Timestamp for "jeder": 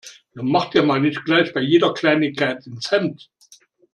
1.61-1.93